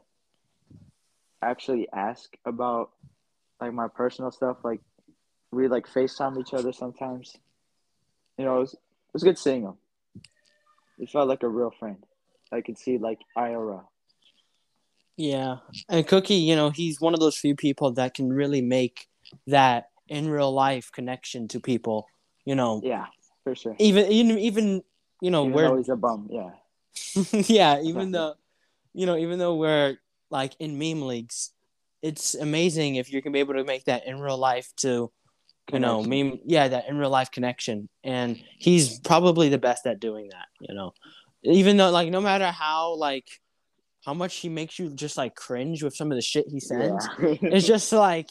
actually 1.42 1.88
ask 1.92 2.36
about 2.44 2.90
like 3.60 3.72
my 3.72 3.88
personal 3.88 4.30
stuff. 4.30 4.58
Like 4.64 4.80
we 5.50 5.68
like 5.68 5.86
FaceTime 5.86 6.38
each 6.40 6.54
other 6.54 6.72
sometimes. 6.72 7.36
You 8.36 8.44
know, 8.44 8.56
it 8.56 8.60
was, 8.60 8.74
it 8.74 8.80
was 9.12 9.22
good 9.22 9.38
seeing 9.38 9.62
him. 9.62 9.74
He 10.98 11.06
felt 11.06 11.28
like 11.28 11.42
a 11.42 11.48
real 11.48 11.72
friend. 11.78 12.04
I 12.52 12.60
could 12.60 12.78
see 12.78 12.98
like 12.98 13.18
IRL. 13.36 13.84
Yeah. 15.16 15.56
And 15.88 16.06
Cookie, 16.06 16.34
you 16.34 16.54
know, 16.54 16.70
he's 16.70 17.00
one 17.00 17.14
of 17.14 17.20
those 17.20 17.36
few 17.36 17.56
people 17.56 17.92
that 17.92 18.14
can 18.14 18.32
really 18.32 18.62
make 18.62 19.08
that 19.46 19.90
in 20.08 20.28
real 20.28 20.52
life 20.52 20.90
connection 20.92 21.48
to 21.48 21.60
people, 21.60 22.06
you 22.44 22.54
know. 22.54 22.80
Yeah, 22.84 23.06
for 23.44 23.54
sure. 23.54 23.76
Even 23.78 24.10
even 24.10 24.38
even 24.38 24.82
you 25.20 25.30
know, 25.30 25.46
Even 25.46 25.56
though 25.56 25.76
he's 25.76 25.88
a 25.88 25.96
bum, 25.96 26.28
yeah. 26.30 26.50
yeah, 27.32 27.80
even 27.80 28.12
though 28.12 28.34
you 28.94 29.06
know, 29.06 29.16
even 29.16 29.38
though 29.38 29.56
we're 29.56 29.96
like 30.30 30.54
in 30.58 30.78
meme 30.78 31.02
leagues, 31.02 31.52
it's 32.02 32.34
amazing 32.34 32.96
if 32.96 33.12
you 33.12 33.22
can 33.22 33.32
be 33.32 33.40
able 33.40 33.54
to 33.54 33.64
make 33.64 33.84
that 33.84 34.06
in 34.06 34.20
real 34.20 34.38
life 34.38 34.72
to 34.78 35.10
you 35.72 35.78
know, 35.78 36.02
meme 36.02 36.38
yeah, 36.44 36.68
that 36.68 36.88
in 36.88 36.96
real 36.96 37.10
life 37.10 37.30
connection. 37.30 37.88
And 38.02 38.42
he's 38.58 38.98
probably 39.00 39.48
the 39.48 39.58
best 39.58 39.86
at 39.86 40.00
doing 40.00 40.28
that, 40.30 40.46
you 40.60 40.74
know. 40.74 40.92
Even 41.44 41.76
though 41.76 41.90
like 41.90 42.10
no 42.10 42.20
matter 42.20 42.46
how 42.46 42.94
like 42.94 43.28
how 44.04 44.14
much 44.14 44.36
he 44.36 44.48
makes 44.48 44.78
you 44.78 44.90
just 44.94 45.16
like 45.16 45.34
cringe 45.34 45.82
with 45.82 45.94
some 45.94 46.10
of 46.10 46.16
the 46.16 46.22
shit 46.22 46.46
he 46.48 46.60
sends. 46.60 47.06
Yeah. 47.20 47.34
It's 47.42 47.66
just 47.66 47.92
like 47.92 48.30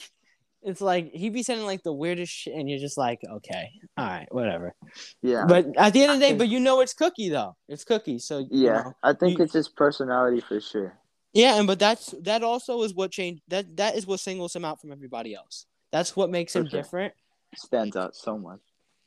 it's 0.64 0.82
like 0.82 1.12
he'd 1.12 1.34
be 1.34 1.44
sending 1.44 1.66
like 1.66 1.84
the 1.84 1.94
weirdest 1.94 2.34
shit 2.34 2.54
and 2.54 2.70
you're 2.70 2.80
just 2.80 2.98
like, 2.98 3.20
okay, 3.30 3.70
all 3.98 4.06
right, 4.06 4.28
whatever. 4.32 4.74
yeah. 5.22 5.46
But 5.48 5.66
at 5.78 5.94
the 5.94 6.04
end 6.04 6.12
of 6.12 6.18
the 6.18 6.22
day, 6.22 6.28
think- 6.30 6.40
but 6.40 6.48
you 6.50 6.60
know 6.60 6.82
it's 6.82 6.94
cookie 6.94 7.30
though. 7.30 7.56
It's 7.68 7.84
cookie. 7.84 8.20
So 8.20 8.40
you 8.40 8.48
yeah, 8.52 8.82
know. 8.84 8.94
I 9.04 9.14
think 9.14 9.38
you- 9.38 9.44
it's 9.44 9.54
his 9.54 9.70
personality 9.70 10.42
for 10.42 10.60
sure. 10.62 10.98
Yeah, 11.34 11.58
and 11.58 11.68
but 11.68 11.78
that's 11.80 12.16
that 12.22 12.42
also 12.44 12.82
is 12.84 12.94
what 12.94 13.12
changed 13.12 13.42
that 13.50 13.78
that 13.78 13.96
is 13.96 14.08
what 14.08 14.20
singles 14.20 14.56
him 14.56 14.66
out 14.66 14.80
from 14.82 14.92
everybody 14.92 15.36
else. 15.36 15.66
That's 15.92 16.16
what 16.16 16.30
makes 16.30 16.56
him 16.56 16.68
sure. 16.68 16.82
different. 16.82 17.14
Stands 17.56 17.96
out 17.96 18.16
so 18.16 18.38
much. 18.38 18.60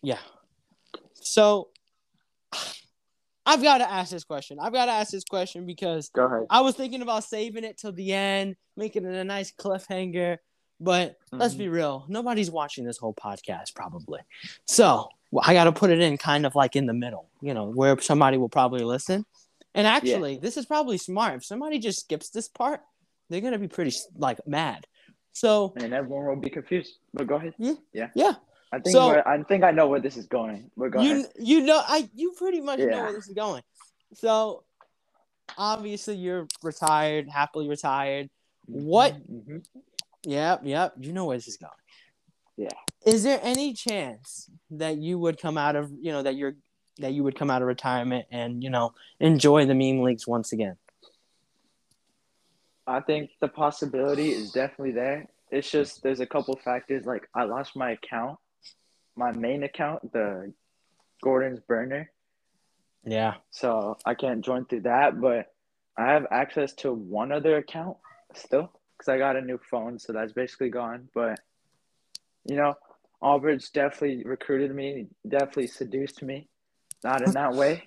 Yeah. 0.02 0.18
So 1.14 1.68
I've 3.46 3.62
got 3.62 3.78
to 3.78 3.90
ask 3.90 4.10
this 4.10 4.24
question. 4.24 4.58
I've 4.60 4.72
got 4.72 4.86
to 4.86 4.92
ask 4.92 5.10
this 5.10 5.24
question 5.24 5.66
because 5.66 6.08
Go 6.10 6.24
ahead. 6.26 6.46
I 6.50 6.60
was 6.60 6.74
thinking 6.76 7.02
about 7.02 7.24
saving 7.24 7.64
it 7.64 7.78
till 7.78 7.92
the 7.92 8.12
end, 8.12 8.56
making 8.76 9.04
it 9.04 9.14
a 9.14 9.24
nice 9.24 9.52
cliffhanger. 9.52 10.38
But 10.80 11.18
let's 11.30 11.54
Mhm. 11.54 11.58
be 11.58 11.68
real, 11.68 12.04
nobody's 12.08 12.50
watching 12.50 12.84
this 12.84 12.96
whole 12.96 13.12
podcast 13.14 13.74
probably. 13.74 14.20
So 14.64 15.08
well, 15.30 15.44
I 15.46 15.52
got 15.54 15.64
to 15.64 15.72
put 15.72 15.90
it 15.90 16.00
in 16.00 16.16
kind 16.18 16.44
of 16.46 16.54
like 16.56 16.74
in 16.74 16.86
the 16.86 16.94
middle, 16.94 17.28
you 17.40 17.54
know, 17.54 17.66
where 17.66 18.00
somebody 18.00 18.36
will 18.38 18.48
probably 18.48 18.82
listen. 18.82 19.24
And 19.74 19.86
actually, 19.86 20.38
this 20.38 20.56
is 20.56 20.66
probably 20.66 20.98
smart. 20.98 21.36
If 21.36 21.44
somebody 21.44 21.78
just 21.78 22.00
skips 22.00 22.30
this 22.30 22.48
part, 22.48 22.80
they're 23.28 23.40
gonna 23.40 23.58
be 23.58 23.68
pretty 23.68 23.94
like 24.16 24.44
mad. 24.46 24.86
So 25.32 25.72
And 25.76 25.94
everyone 25.94 26.26
will 26.26 26.36
be 26.36 26.50
confused. 26.50 26.94
But 27.14 27.28
go 27.28 27.36
ahead. 27.36 27.54
Yeah. 27.58 27.74
Yeah. 27.92 28.10
yeah, 28.16 28.32
I 28.72 28.80
think 28.80 28.92
So- 28.92 29.22
I 29.24 29.40
think 29.44 29.62
I 29.62 29.70
know 29.70 29.86
where 29.86 30.00
this 30.00 30.16
is 30.16 30.26
going. 30.26 30.72
But 30.76 30.90
go 30.90 31.00
you 31.00 31.26
you 31.38 31.60
know 31.60 31.80
I 31.86 32.10
you 32.14 32.32
pretty 32.32 32.60
much 32.60 32.80
know 32.80 32.86
where 33.04 33.12
this 33.12 33.28
is 33.28 33.34
going. 33.34 33.62
So 34.14 34.64
obviously 35.56 36.16
you're 36.16 36.48
retired, 36.62 37.28
happily 37.28 37.68
retired. 37.68 38.30
What 38.66 39.14
Mhm. 39.30 39.64
Yep, 40.24 40.60
yep. 40.64 40.94
You 40.98 41.12
know 41.12 41.24
where 41.26 41.36
this 41.36 41.48
is 41.48 41.56
going. 41.56 41.72
Yeah. 42.56 42.68
Is 43.06 43.22
there 43.22 43.40
any 43.42 43.72
chance 43.72 44.50
that 44.72 44.98
you 44.98 45.18
would 45.18 45.40
come 45.40 45.56
out 45.56 45.76
of 45.76 45.90
you 46.00 46.12
know 46.12 46.22
that 46.22 46.36
you're 46.36 46.56
that 46.98 47.12
you 47.14 47.24
would 47.24 47.36
come 47.36 47.50
out 47.50 47.62
of 47.62 47.68
retirement 47.68 48.26
and 48.30 48.62
you 48.62 48.68
know 48.68 48.92
enjoy 49.18 49.64
the 49.64 49.74
meme 49.74 50.02
leagues 50.02 50.26
once 50.26 50.52
again? 50.52 50.76
I 52.86 53.00
think 53.00 53.30
the 53.40 53.48
possibility 53.48 54.30
is 54.30 54.52
definitely 54.52 54.92
there. 54.92 55.28
It's 55.50 55.70
just 55.70 56.02
there's 56.02 56.20
a 56.20 56.26
couple 56.26 56.56
factors. 56.62 57.06
Like 57.06 57.28
I 57.34 57.44
lost 57.44 57.76
my 57.76 57.92
account, 57.92 58.38
my 59.16 59.32
main 59.32 59.62
account, 59.62 60.12
the 60.12 60.52
Gordon's 61.22 61.60
burner, 61.60 62.10
Yeah. 63.04 63.34
so 63.50 63.96
I 64.04 64.14
can't 64.14 64.44
join 64.44 64.64
through 64.66 64.82
that. 64.82 65.20
But 65.20 65.52
I 65.96 66.12
have 66.12 66.26
access 66.30 66.72
to 66.74 66.92
one 66.92 67.32
other 67.32 67.56
account 67.56 67.96
still 68.34 68.70
because 69.00 69.12
I 69.12 69.16
got 69.16 69.36
a 69.36 69.40
new 69.40 69.58
phone, 69.70 69.98
so 69.98 70.12
that's 70.12 70.34
basically 70.34 70.68
gone. 70.68 71.08
But 71.14 71.40
you 72.44 72.56
know, 72.56 72.74
Albridge 73.22 73.72
definitely 73.72 74.22
recruited 74.24 74.74
me, 74.74 75.06
definitely 75.26 75.68
seduced 75.68 76.22
me. 76.22 76.48
Not 77.02 77.22
in 77.22 77.32
that 77.32 77.54
way, 77.54 77.82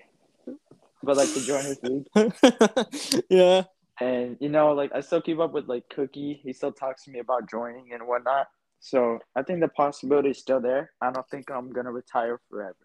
but 1.04 1.18
like 1.18 1.32
to 1.34 1.46
join 1.46 1.66
his 1.66 1.78
league. 1.84 3.24
yeah. 3.30 3.64
And 4.02 4.38
you 4.40 4.50
know, 4.50 4.74
like 4.74 4.92
I 4.96 5.02
still 5.02 5.22
keep 5.22 5.40
up 5.40 5.54
with 5.54 5.68
like 5.68 5.84
Cookie. 5.90 6.42
He 6.44 6.52
still 6.52 6.72
talks 6.72 7.04
to 7.04 7.12
me 7.12 7.20
about 7.20 7.48
joining 7.48 7.94
and 7.94 8.08
whatnot. 8.08 8.48
So 8.80 9.20
I 9.36 9.44
think 9.44 9.60
the 9.60 9.68
possibility 9.68 10.32
is 10.32 10.40
still 10.40 10.60
there. 10.60 10.92
I 11.00 11.12
don't 11.12 11.30
think 11.30 11.52
I'm 11.52 11.72
gonna 11.72 11.92
retire 11.92 12.40
forever. 12.50 12.76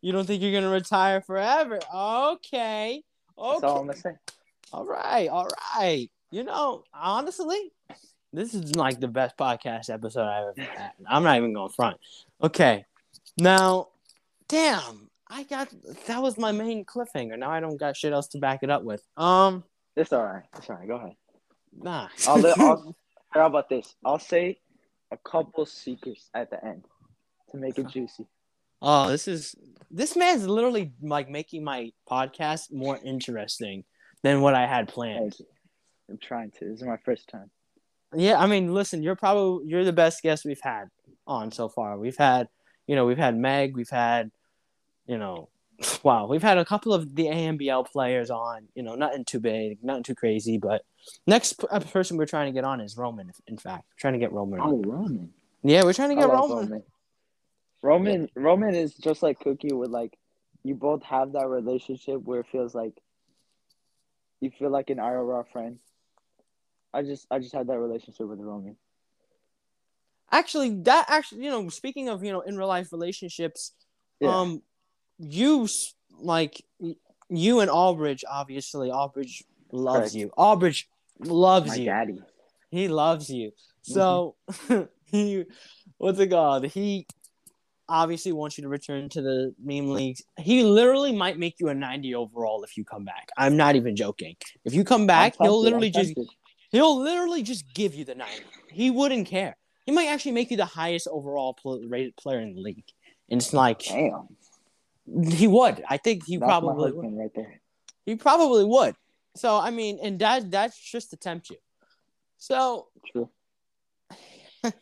You 0.00 0.12
don't 0.12 0.26
think 0.26 0.42
you're 0.42 0.52
gonna 0.52 0.72
retire 0.72 1.20
forever? 1.20 1.80
Okay. 1.92 3.02
That's 3.36 3.64
all 3.64 3.80
I'm 3.80 3.90
Okay. 3.90 4.00
gonna 4.00 4.00
say. 4.00 4.10
All 4.72 4.84
right. 4.84 5.28
All 5.28 5.48
right. 5.76 6.08
You 6.36 6.44
know, 6.44 6.84
honestly, 6.92 7.72
this 8.30 8.52
is 8.52 8.76
like 8.76 9.00
the 9.00 9.08
best 9.08 9.38
podcast 9.38 9.88
episode 9.88 10.28
I've 10.28 10.58
ever 10.58 10.70
had. 10.70 10.90
I'm 11.08 11.22
not 11.22 11.38
even 11.38 11.54
going 11.54 11.70
front. 11.70 11.96
Okay. 12.42 12.84
Now, 13.38 13.88
damn, 14.46 15.08
I 15.30 15.44
got 15.44 15.72
that 16.06 16.20
was 16.20 16.36
my 16.36 16.52
main 16.52 16.84
cliffhanger. 16.84 17.38
Now 17.38 17.50
I 17.50 17.60
don't 17.60 17.78
got 17.78 17.96
shit 17.96 18.12
else 18.12 18.26
to 18.28 18.38
back 18.38 18.62
it 18.62 18.68
up 18.68 18.82
with. 18.82 19.02
Um, 19.16 19.64
It's 19.96 20.12
all 20.12 20.24
right. 20.24 20.42
It's 20.58 20.68
all 20.68 20.76
right. 20.76 20.86
Go 20.86 20.96
ahead. 20.96 21.16
nah. 21.72 22.08
I'll, 22.28 22.46
I'll 22.46 22.96
how 23.30 23.46
about 23.46 23.70
this? 23.70 23.94
I'll 24.04 24.18
say 24.18 24.58
a 25.12 25.16
couple 25.16 25.64
secrets 25.64 26.28
at 26.34 26.50
the 26.50 26.62
end 26.62 26.84
to 27.50 27.56
make 27.56 27.78
it 27.78 27.88
juicy. 27.88 28.26
oh, 28.82 29.08
this 29.08 29.26
is 29.26 29.54
this 29.90 30.14
man's 30.14 30.46
literally 30.46 30.92
like 31.00 31.30
making 31.30 31.64
my 31.64 31.92
podcast 32.06 32.70
more 32.74 33.00
interesting 33.02 33.84
than 34.22 34.42
what 34.42 34.54
I 34.54 34.66
had 34.66 34.88
planned. 34.88 35.34
Thank 36.08 36.08
you. 36.08 36.14
I'm 36.14 36.18
trying 36.18 36.50
to. 36.52 36.64
This 36.70 36.80
is 36.80 36.86
my 36.86 36.96
first 36.98 37.28
time. 37.28 37.50
Yeah, 38.14 38.38
I 38.38 38.46
mean, 38.46 38.72
listen, 38.72 39.02
you're 39.02 39.16
probably 39.16 39.66
you're 39.66 39.84
the 39.84 39.92
best 39.92 40.22
guest 40.22 40.44
we've 40.44 40.60
had 40.62 40.88
on 41.26 41.50
so 41.50 41.68
far. 41.68 41.98
We've 41.98 42.16
had, 42.16 42.48
You 42.86 42.94
know, 42.96 43.04
we've 43.04 43.18
had 43.18 43.36
Meg, 43.36 43.76
we've 43.76 43.90
had, 43.90 44.30
you 45.06 45.18
know, 45.18 45.48
wow, 46.02 46.26
we've 46.26 46.42
had 46.42 46.58
a 46.58 46.64
couple 46.64 46.94
of 46.94 47.14
the 47.14 47.26
AMBL 47.26 47.90
players 47.90 48.30
on. 48.30 48.68
You 48.74 48.82
know, 48.82 48.94
nothing 48.94 49.24
too 49.24 49.40
big, 49.40 49.82
nothing 49.82 50.04
too 50.04 50.14
crazy. 50.14 50.58
But 50.58 50.82
next 51.26 51.54
p- 51.54 51.66
uh, 51.70 51.80
person 51.80 52.16
we're 52.16 52.26
trying 52.26 52.46
to 52.46 52.56
get 52.56 52.64
on 52.64 52.80
is 52.80 52.96
Roman. 52.96 53.32
In 53.46 53.58
fact, 53.58 53.84
we're 53.90 54.00
trying 54.00 54.14
to 54.14 54.20
get 54.20 54.32
Roman. 54.32 54.60
On. 54.60 54.68
Oh, 54.72 54.82
Roman. 54.88 55.32
Yeah, 55.62 55.82
we're 55.82 55.92
trying 55.92 56.10
to 56.10 56.14
get 56.14 56.28
love 56.28 56.50
Roman. 56.50 56.68
Roman. 56.68 56.82
Roman 57.82 58.28
Roman 58.34 58.74
is 58.74 58.94
just 58.94 59.22
like 59.22 59.38
Cookie 59.40 59.72
with 59.72 59.90
like 59.90 60.16
you 60.62 60.74
both 60.74 61.02
have 61.04 61.32
that 61.32 61.48
relationship 61.48 62.22
where 62.22 62.40
it 62.40 62.46
feels 62.50 62.74
like 62.74 62.94
you 64.40 64.50
feel 64.50 64.70
like 64.70 64.90
an 64.90 64.98
IRL 64.98 65.44
friend. 65.52 65.78
I 66.96 67.02
just 67.02 67.26
I 67.30 67.38
just 67.38 67.54
had 67.54 67.66
that 67.66 67.78
relationship 67.78 68.26
with 68.26 68.38
the 68.38 68.44
Roman. 68.44 68.76
Actually, 70.32 70.70
that 70.82 71.06
actually, 71.08 71.44
you 71.44 71.50
know, 71.50 71.68
speaking 71.68 72.08
of 72.08 72.24
you 72.24 72.32
know 72.32 72.40
in 72.40 72.56
real 72.56 72.68
life 72.68 72.90
relationships, 72.92 73.72
Yeah. 74.20 74.40
um, 74.40 74.62
you 75.18 75.68
like 76.18 76.64
you 77.28 77.60
and 77.60 77.70
Albridge. 77.70 78.24
Obviously, 78.28 78.90
Albridge 78.90 79.44
loves 79.72 79.98
Correct. 79.98 80.14
you. 80.14 80.30
Albridge 80.36 80.88
loves 81.20 81.68
My 81.68 81.74
you. 81.76 81.84
daddy. 81.84 82.22
He 82.70 82.88
loves 82.88 83.30
you. 83.30 83.52
So 83.82 84.34
he 85.04 85.44
what's 85.98 86.18
it 86.18 86.30
called? 86.30 86.66
He 86.66 87.06
obviously 87.88 88.32
wants 88.32 88.58
you 88.58 88.62
to 88.62 88.68
return 88.68 89.08
to 89.10 89.22
the 89.22 89.54
meme 89.62 89.90
leagues. 89.90 90.22
He 90.38 90.64
literally 90.64 91.12
might 91.12 91.38
make 91.38 91.60
you 91.60 91.68
a 91.68 91.74
90 91.74 92.16
overall 92.16 92.64
if 92.64 92.76
you 92.76 92.84
come 92.84 93.04
back. 93.04 93.28
I'm 93.36 93.56
not 93.56 93.76
even 93.76 93.94
joking. 93.94 94.34
If 94.64 94.74
you 94.74 94.82
come 94.82 95.06
back, 95.06 95.34
he'll 95.40 95.60
literally 95.60 95.90
just. 95.90 96.14
He'll 96.76 97.00
literally 97.00 97.42
just 97.42 97.72
give 97.74 97.94
you 97.94 98.04
the 98.04 98.14
90. 98.14 98.42
He 98.70 98.90
wouldn't 98.90 99.26
care. 99.26 99.56
He 99.86 99.92
might 99.92 100.06
actually 100.08 100.32
make 100.32 100.50
you 100.50 100.56
the 100.56 100.64
highest 100.66 101.08
overall 101.10 101.54
pl- 101.54 101.82
rated 101.88 102.16
player 102.16 102.40
in 102.40 102.54
the 102.54 102.60
league. 102.60 102.84
And 103.30 103.40
it's 103.40 103.52
like 103.52 103.84
Damn. 103.84 104.28
he 105.28 105.46
would. 105.46 105.82
I 105.88 105.96
think 105.96 106.24
he 106.26 106.36
That's 106.36 106.48
probably 106.48 106.92
would. 106.92 107.16
right 107.16 107.30
there. 107.34 107.60
He 108.04 108.16
probably 108.16 108.64
would. 108.64 108.94
So 109.36 109.56
I 109.58 109.70
mean, 109.70 109.98
and 110.02 110.18
that 110.20 110.50
that's 110.50 110.78
just 110.78 111.10
to 111.10 111.16
tempt 111.16 111.50
you. 111.50 111.56
So 112.38 112.88
True. 113.12 113.30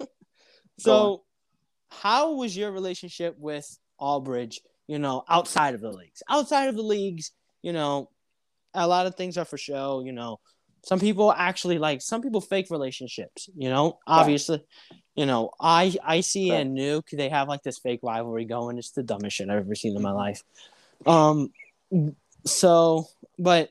So, 0.79 1.23
how 1.89 2.35
was 2.35 2.57
your 2.57 2.73
relationship 2.73 3.37
with 3.39 3.79
Albridge? 4.01 4.59
You 4.89 4.99
know, 4.99 5.23
outside 5.29 5.75
of 5.75 5.81
the 5.81 5.93
leagues, 5.93 6.23
outside 6.29 6.69
of 6.69 6.75
the 6.75 6.83
leagues, 6.83 7.31
you 7.63 7.73
know, 7.73 8.11
a 8.75 8.87
lot 8.87 9.07
of 9.07 9.15
things 9.15 9.39
are 9.39 9.45
for 9.45 9.57
show. 9.57 10.03
You 10.05 10.13
know, 10.13 10.41
some 10.85 11.01
people 11.01 11.33
actually 11.33 11.79
like 11.79 12.03
some 12.03 12.23
people 12.23 12.41
fake 12.41 12.69
relationships. 12.71 13.49
You 13.57 13.71
know, 13.71 13.99
obviously, 14.07 14.63
you 15.15 15.27
know, 15.27 15.51
I 15.61 15.97
I 16.05 16.21
see 16.21 16.51
Right. 16.51 16.61
and 16.61 16.77
Nuke 16.77 17.11
they 17.13 17.29
have 17.29 17.49
like 17.49 17.63
this 17.63 17.79
fake 17.79 18.01
rivalry 18.03 18.45
going. 18.45 18.79
It's 18.79 18.91
the 18.91 19.03
dumbest 19.03 19.37
shit 19.37 19.49
I've 19.49 19.59
ever 19.59 19.75
seen 19.75 19.97
in 19.97 20.03
my 20.03 20.13
life. 20.13 20.43
Um, 21.07 21.53
so, 22.45 23.07
but 23.39 23.63